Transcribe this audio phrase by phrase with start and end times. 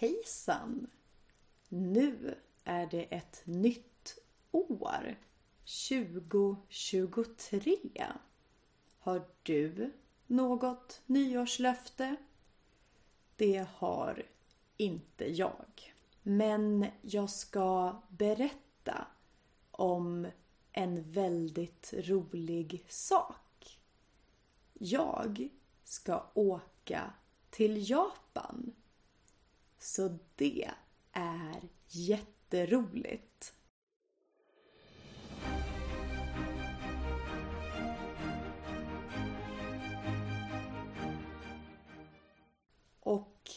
[0.00, 0.86] Hejsan!
[1.68, 4.18] Nu är det ett nytt
[4.50, 5.18] år.
[5.88, 7.76] 2023.
[8.98, 9.92] Har du
[10.26, 12.16] något nyårslöfte?
[13.36, 14.26] Det har
[14.76, 15.94] inte jag.
[16.22, 19.06] Men jag ska berätta
[19.70, 20.26] om
[20.72, 23.80] en väldigt rolig sak.
[24.72, 25.48] Jag
[25.84, 27.12] ska åka
[27.50, 28.67] till Japan.
[29.78, 30.70] Så det
[31.12, 33.54] är jätteroligt.
[43.00, 43.50] Och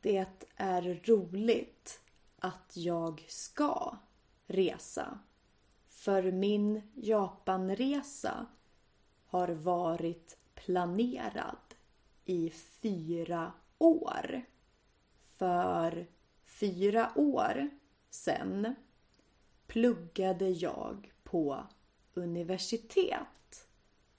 [0.00, 2.00] det är roligt
[2.38, 3.98] att jag ska
[4.46, 5.18] resa.
[5.88, 8.46] För min Japanresa
[9.24, 11.74] har varit planerad
[12.24, 14.44] i fyra år.
[15.36, 16.06] För
[16.44, 17.70] fyra år
[18.10, 18.74] sedan
[19.66, 21.66] pluggade jag på
[22.14, 23.68] universitet.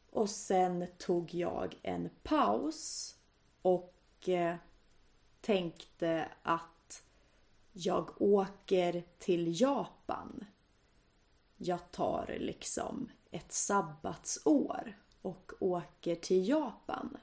[0.10, 3.16] Och sen tog jag en paus
[3.62, 4.56] och eh,
[5.42, 7.04] tänkte att
[7.72, 10.46] jag åker till Japan.
[11.58, 17.18] Jag tar liksom ett sabbatsår och åker till Japan.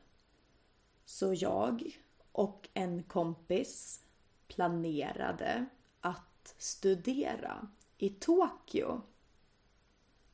[1.05, 1.99] Så jag
[2.33, 4.05] och en kompis
[4.49, 5.67] planerade
[6.01, 9.01] att studera i Tokyo.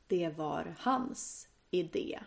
[0.07, 2.21] Det var hans idé.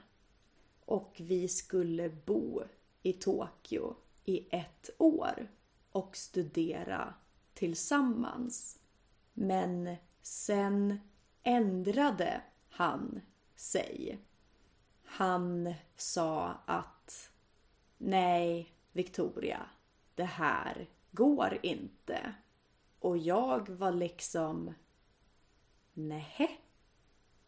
[0.85, 2.63] Och vi skulle bo
[3.03, 5.51] i Tokyo i ett år
[5.91, 7.13] och studera
[7.53, 8.79] tillsammans.
[9.33, 10.99] Men sen
[11.43, 13.21] ändrade han
[13.55, 14.19] sig.
[15.03, 17.31] Han sa att
[17.97, 19.65] Nej, Victoria,
[20.15, 22.33] det här går inte.
[22.99, 24.73] Och jag var liksom
[25.93, 26.59] Nej,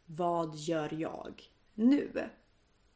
[0.06, 2.30] vad gör jag nu?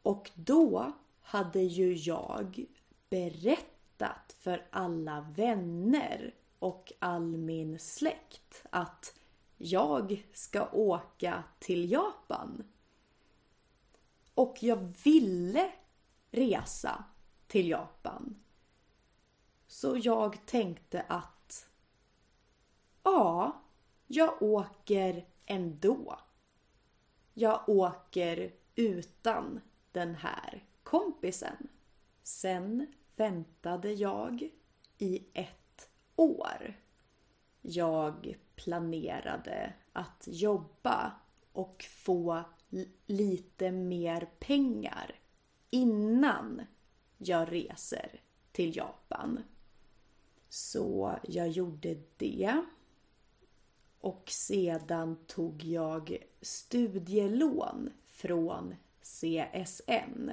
[0.02, 2.66] Och då hade ju jag
[3.10, 9.16] berättat för alla vänner och all min släkt att
[9.58, 12.64] jag ska åka till Japan.
[14.34, 15.72] Och jag ville
[16.32, 17.04] resa
[17.48, 18.36] till Japan.
[19.78, 21.70] Så jag tänkte att
[23.04, 23.62] ja,
[24.08, 26.20] jag åker ändå.
[27.34, 29.62] Jag åker utan
[29.92, 31.68] den här kompisen.
[32.24, 34.50] Sen väntade jag
[34.98, 36.80] i ett år.
[37.62, 41.12] Jag planerade att jobba
[41.52, 42.44] och få
[43.06, 45.16] lite mer pengar
[45.70, 46.62] innan
[47.18, 48.22] jag reser
[48.52, 49.44] till Japan.
[50.50, 52.66] Så jag gjorde det.
[54.00, 60.32] Och sedan tog jag studielån från CSN.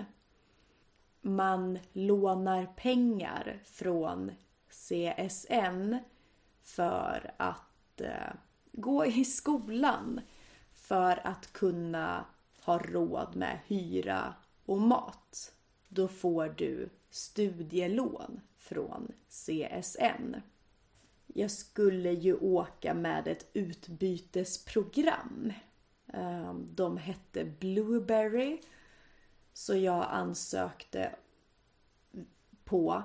[1.21, 4.31] Man lånar pengar från
[4.69, 5.97] CSN
[6.63, 8.33] för att eh,
[8.73, 10.21] gå i skolan
[10.73, 12.25] för att kunna
[12.65, 15.53] ha råd med hyra och mat
[15.95, 20.35] då får du studielån från CSN.
[21.27, 25.53] Jag skulle ju åka med ett utbytesprogram.
[26.13, 28.61] Ehm, de hette Blueberry.
[29.53, 31.17] Så jag ansökte
[32.65, 33.03] på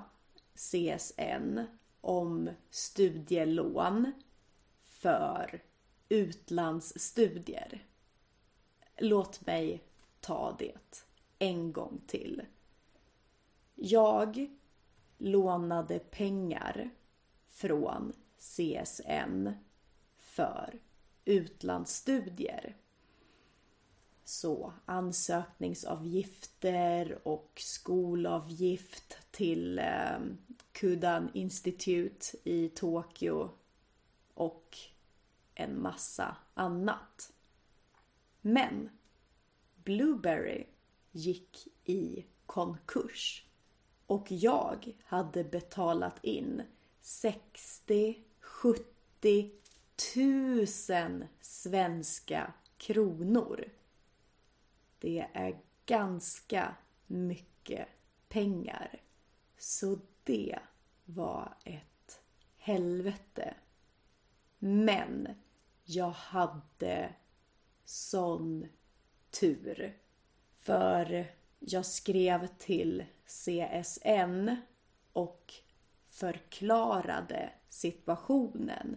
[0.54, 1.60] CSN
[2.00, 4.12] om studielån
[4.84, 5.62] för
[6.08, 7.86] utlandsstudier.
[8.98, 9.82] Låt mig
[10.20, 11.04] ta det
[11.38, 12.42] en gång till.
[13.82, 14.50] Jag
[15.18, 16.90] lånade pengar
[17.48, 19.48] från CSN
[20.18, 20.80] för
[21.24, 22.76] utlandsstudier.
[24.24, 30.18] Så ansökningsavgifter och skolavgift till eh,
[30.72, 33.50] Kudan Institute i Tokyo
[34.34, 34.78] och
[35.54, 37.32] en massa annat.
[38.40, 38.90] Men
[39.74, 40.66] Blueberry
[41.12, 43.46] gick i konkurs
[44.10, 46.62] och jag hade betalat in
[47.00, 49.50] 60, 70
[50.14, 53.64] tusen svenska kronor.
[54.98, 56.74] Det är ganska
[57.06, 57.88] mycket
[58.28, 59.02] pengar.
[59.58, 60.58] Så det
[61.04, 62.20] var ett
[62.56, 63.54] helvete.
[64.58, 65.28] Men
[65.84, 67.14] jag hade
[67.84, 68.66] sån
[69.30, 69.98] tur.
[70.56, 74.56] För jag skrev till CSN
[75.12, 75.54] och
[76.08, 78.96] förklarade situationen.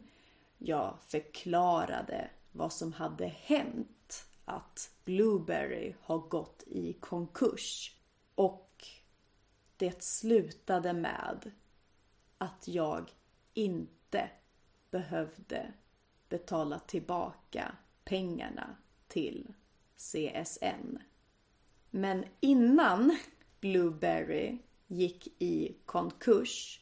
[0.58, 4.26] Jag förklarade vad som hade hänt.
[4.46, 7.98] Att Blueberry har gått i konkurs.
[8.36, 8.88] Och
[9.78, 11.52] det slutade med
[12.38, 13.12] att jag
[13.54, 14.30] inte
[14.92, 15.74] behövde
[16.30, 18.76] betala tillbaka pengarna
[19.08, 19.54] till
[19.98, 20.98] CSN.
[21.96, 23.18] Men innan
[23.60, 24.58] Blueberry
[24.88, 26.82] gick i konkurs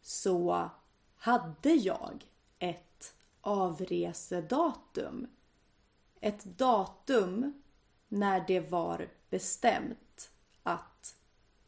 [0.00, 0.70] så
[1.16, 2.26] hade jag
[2.58, 5.26] ett avresedatum.
[6.20, 7.62] Ett datum
[8.08, 10.30] när det var bestämt
[10.62, 11.16] att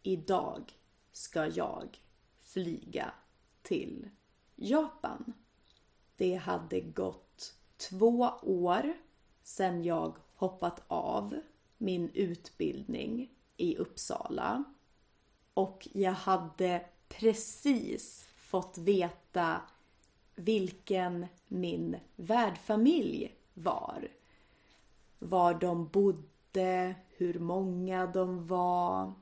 [0.03, 0.73] idag
[1.13, 2.03] ska jag
[2.41, 3.13] flyga
[3.63, 4.09] till
[4.57, 5.33] Japan.
[6.17, 8.95] Det hade gått två år
[9.43, 11.41] sedan jag hoppat av
[11.81, 14.65] min utbildning i Uppsala.
[15.55, 19.61] Och jag hade precis fått veta
[20.35, 24.09] vilken min värdfamilj var.
[25.19, 29.13] Var de bodde, hur många de var.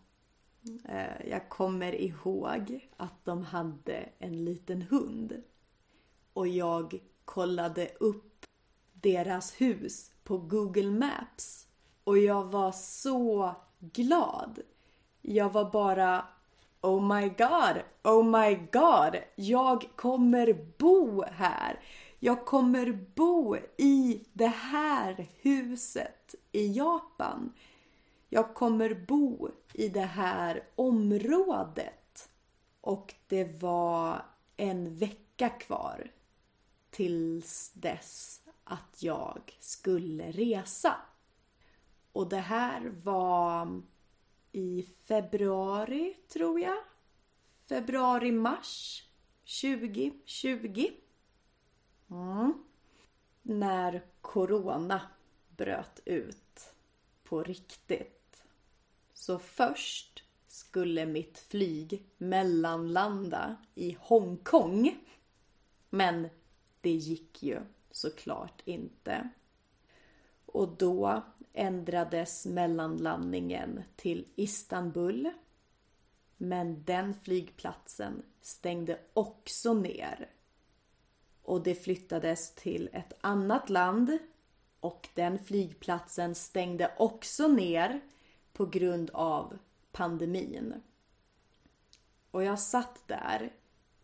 [0.84, 5.42] Eh, jag kommer ihåg att de hade en liten hund.
[6.32, 8.46] Och jag kollade upp
[8.92, 11.67] deras hus på Google Maps.
[12.08, 14.58] Och jag var så glad.
[15.22, 16.24] Jag var bara
[16.80, 19.16] Oh my god, oh my god.
[19.34, 21.80] Jag kommer bo här.
[22.18, 27.52] Jag kommer bo i det här huset i Japan.
[28.28, 32.28] Jag kommer bo i det här området.
[32.80, 34.22] Och det var
[34.56, 36.10] en vecka kvar
[36.90, 40.94] tills dess att jag skulle resa.
[42.18, 43.82] Och det här var
[44.52, 46.78] i februari, tror jag.
[47.68, 49.04] Februari-mars
[49.62, 50.90] 2020.
[52.10, 52.64] Mm.
[53.42, 55.00] När Corona
[55.56, 56.74] bröt ut
[57.24, 58.44] på riktigt.
[59.12, 64.98] Så först skulle mitt flyg mellanlanda i Hongkong.
[65.90, 66.28] Men
[66.80, 67.60] det gick ju
[67.90, 69.28] såklart inte.
[70.46, 71.22] Och då
[71.58, 75.30] ändrades mellanlandningen till Istanbul.
[76.36, 80.30] Men den flygplatsen stängde också ner.
[81.42, 84.18] Och det flyttades till ett annat land
[84.80, 88.00] och den flygplatsen stängde också ner
[88.52, 89.58] på grund av
[89.92, 90.82] pandemin.
[92.30, 93.52] Och jag satt där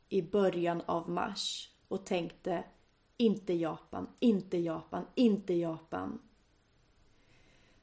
[0.08, 2.64] i början av mars och tänkte
[3.16, 6.20] inte Japan, inte Japan, inte Japan.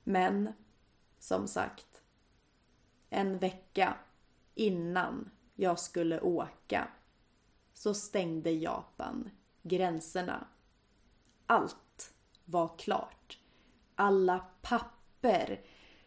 [0.03, 0.53] Men
[1.19, 2.01] som sagt,
[3.09, 3.97] en vecka
[4.55, 6.87] innan jag skulle åka
[7.73, 9.29] så stängde Japan
[9.61, 10.47] gränserna.
[11.45, 12.13] Allt
[12.45, 13.39] var klart.
[13.95, 15.61] Alla papper.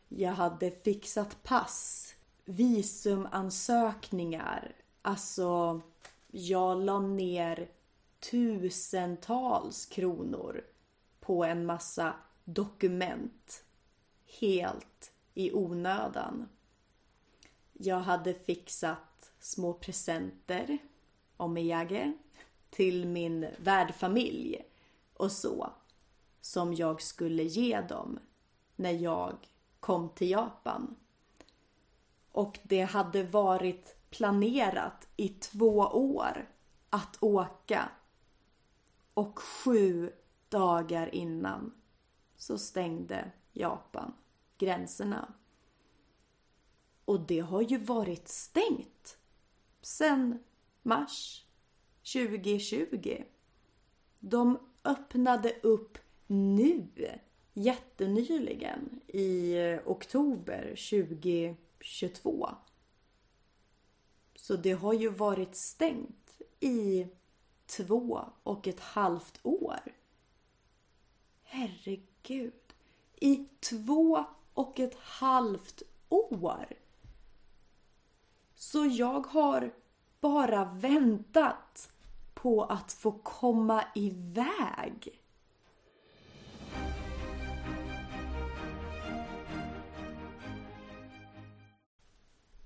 [0.08, 2.14] Jag hade fixat pass,
[2.44, 4.76] visumansökningar.
[5.02, 5.80] Alltså,
[6.26, 7.70] jag la ner
[8.30, 10.64] tusentals kronor
[11.20, 12.14] på en massa
[12.44, 13.64] dokument
[14.40, 16.48] helt i onödan.
[17.72, 20.78] Jag hade fixat små presenter,
[21.36, 22.12] omiyage,
[22.70, 24.62] till min värdfamilj
[25.14, 25.72] och så.
[26.40, 28.18] Som jag skulle ge dem
[28.76, 29.36] när jag
[29.80, 30.96] kom till Japan.
[32.32, 36.48] Och det hade varit planerat i två år
[36.90, 37.88] att åka.
[39.14, 40.12] Och sju
[40.48, 41.72] dagar innan
[42.36, 44.12] så stängde Japan
[44.58, 45.34] gränserna.
[47.04, 49.18] Och det har ju varit stängt
[49.82, 50.38] sedan
[50.82, 51.46] mars
[52.12, 53.24] 2020.
[54.20, 56.88] De öppnade upp nu
[57.52, 62.48] jättenyligen i eh, oktober 2022.
[64.34, 67.06] Så det har ju varit stängt i
[67.66, 69.80] två och ett halvt år.
[71.42, 72.52] Herregud
[73.20, 76.66] i två och ett halvt år.
[78.54, 79.74] Så jag har
[80.20, 81.92] bara väntat
[82.34, 85.20] på att få komma iväg.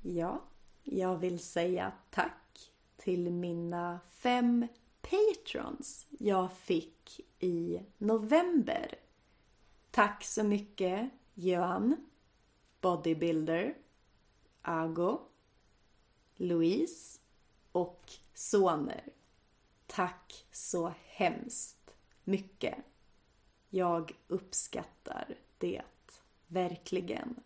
[0.03, 0.43] Ja,
[0.85, 4.69] jag vill säga tack till mina fem
[5.01, 8.99] patrons jag fick i november
[9.91, 11.97] Tack så mycket Johan,
[12.81, 13.75] Bodybuilder,
[14.63, 15.21] Ago,
[16.37, 17.21] Louise
[17.73, 19.13] och soner.
[19.87, 22.75] Tack så hemskt mycket.
[23.71, 25.83] Jag uppskattar det
[26.47, 27.41] verkligen.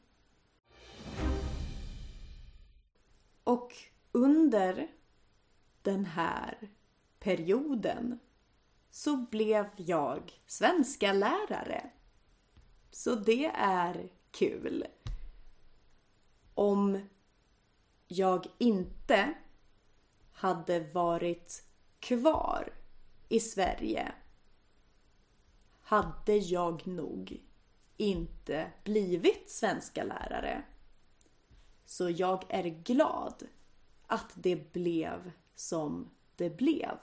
[3.45, 3.75] Och
[4.13, 4.91] under
[5.83, 6.71] den här
[7.19, 8.19] perioden
[8.91, 11.91] så blev jag svenska lärare.
[12.93, 14.87] Så det är kul.
[16.55, 16.99] Om
[18.09, 19.35] jag inte
[20.33, 21.65] hade varit
[22.01, 22.73] kvar
[23.29, 24.13] i Sverige
[25.83, 27.43] hade jag nog
[27.97, 30.63] inte blivit svenska lärare.
[31.85, 33.43] Så jag är glad
[34.07, 36.99] att det blev som det blev.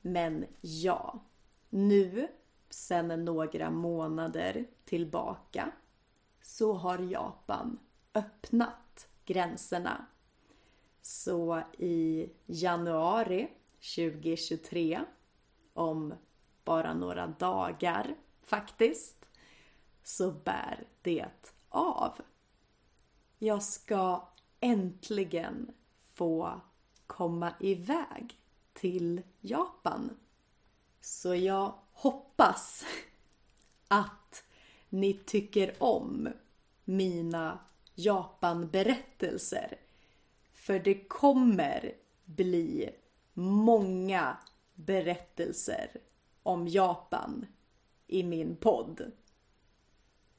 [0.00, 1.24] Men ja,
[1.70, 2.28] nu
[2.70, 5.72] sen några månader tillbaka
[6.42, 7.78] så har Japan
[8.14, 10.06] öppnat gränserna.
[11.02, 13.48] Så i januari
[13.96, 15.00] 2023,
[15.74, 16.14] om
[16.64, 19.28] bara några dagar faktiskt,
[20.02, 22.20] så bär det av.
[23.38, 24.28] Jag ska
[24.60, 26.60] äntligen få
[27.06, 28.40] komma iväg
[28.72, 30.16] till Japan.
[31.00, 32.84] Så jag hoppas
[33.88, 34.44] att
[34.88, 36.28] ni tycker om
[36.84, 37.58] mina
[37.94, 39.78] Japan-berättelser.
[40.52, 41.92] För det kommer
[42.24, 42.90] bli
[43.32, 44.36] många
[44.74, 45.90] berättelser
[46.42, 47.46] om Japan
[48.06, 49.12] i min podd.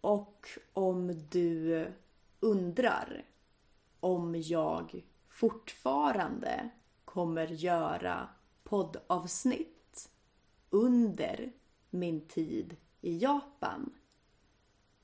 [0.01, 1.85] Och om du
[2.39, 3.25] undrar
[3.99, 6.69] om jag fortfarande
[7.05, 8.29] kommer göra
[8.63, 9.76] poddavsnitt
[10.69, 11.51] under
[11.89, 13.93] min tid i Japan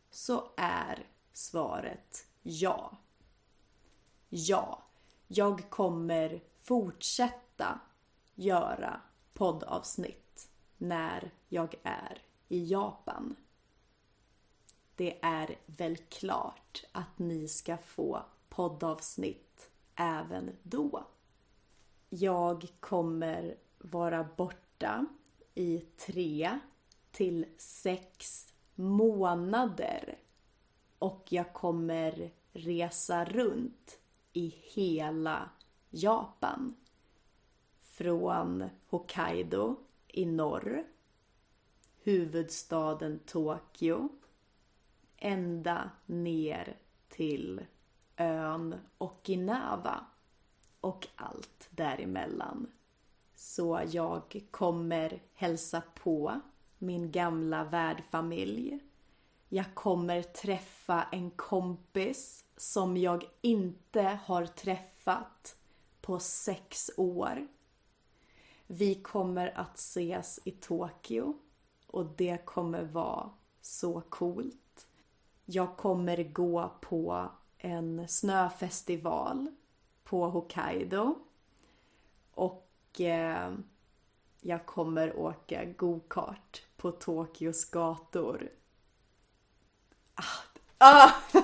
[0.09, 2.97] så är svaret ja.
[4.29, 4.83] Ja,
[5.27, 7.79] jag kommer fortsätta
[8.35, 9.01] göra
[9.33, 13.35] poddavsnitt när jag är i Japan.
[14.95, 21.07] Det är väl klart att ni ska få poddavsnitt även då.
[22.09, 25.05] Jag kommer vara borta
[25.55, 26.59] i tre
[27.11, 30.17] till sex månader
[30.99, 33.99] och jag kommer resa runt
[34.33, 35.49] i hela
[35.89, 36.75] Japan.
[37.81, 39.75] Från Hokkaido
[40.07, 40.83] i norr,
[42.03, 44.09] huvudstaden Tokyo,
[45.17, 47.65] ända ner till
[48.17, 50.05] ön Okinawa
[50.81, 52.67] och allt däremellan.
[53.45, 56.41] Så jag kommer hälsa på
[56.77, 58.79] min gamla värdfamilj.
[59.49, 65.55] Jag kommer träffa en kompis som jag inte har träffat
[66.01, 67.47] på sex år.
[68.67, 71.37] Vi kommer att ses i Tokyo
[71.87, 73.29] och det kommer vara
[73.61, 74.87] så coolt.
[75.45, 79.47] Jag kommer gå på en snöfestival
[80.03, 81.15] på Hokkaido
[82.31, 82.69] och
[83.01, 83.51] eh,
[84.41, 88.49] jag kommer åka go-kart på Tokyos gator.
[90.15, 90.23] Ah,
[90.77, 91.11] ah.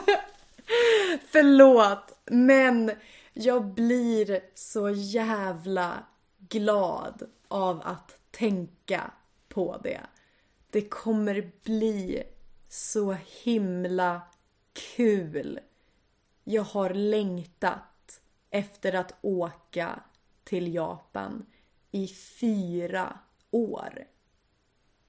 [1.32, 2.92] Förlåt, men
[3.34, 6.04] jag blir så jävla
[6.40, 9.12] glad av att tänka
[9.50, 10.02] på det.
[10.70, 12.24] Det kommer bli
[12.70, 14.22] så himla
[14.96, 15.60] kul.
[16.44, 20.00] Jag har längtat efter att åka
[20.50, 21.46] till Japan
[21.92, 23.20] i fyra
[23.52, 24.08] år.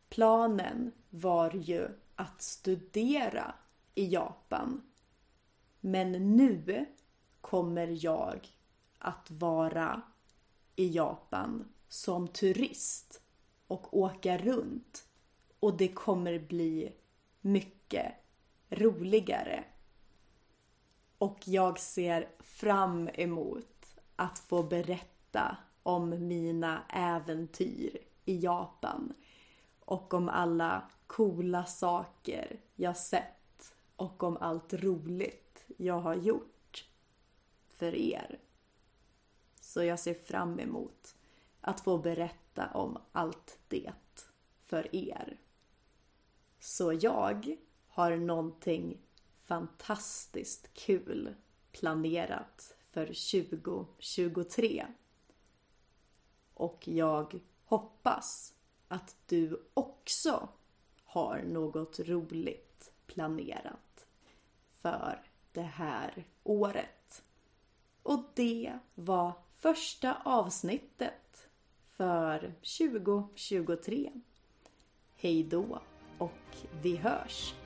[0.08, 3.54] Planen var ju att studera
[3.94, 4.82] i Japan.
[5.80, 6.86] Men nu
[7.40, 8.48] kommer jag
[8.98, 10.02] att vara
[10.76, 13.22] i Japan som turist
[13.66, 15.08] och åka runt.
[15.60, 16.92] Och det kommer bli
[17.40, 18.12] mycket
[18.68, 19.64] roligare.
[21.18, 29.12] Och jag ser fram emot att få berätta berätta om mina äventyr i Japan
[29.80, 36.84] och om alla coola saker jag sett och om allt roligt jag har gjort
[37.68, 38.38] för er.
[39.60, 41.16] Så jag ser fram emot
[41.60, 43.92] att få berätta om allt det
[44.66, 45.40] för er.
[46.58, 47.56] Så jag
[47.88, 48.98] har någonting
[49.44, 51.34] fantastiskt kul
[51.72, 54.86] planerat för 2023.
[56.60, 58.54] Och jag hoppas
[58.88, 60.48] att du också
[61.04, 64.06] har något roligt planerat
[64.70, 67.24] för det här året.
[68.02, 71.48] Och det var första avsnittet
[71.86, 74.12] för 2023.
[75.16, 75.80] Hej då
[76.18, 77.59] och vi hörs!